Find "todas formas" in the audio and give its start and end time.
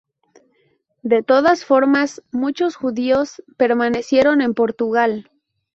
1.21-2.23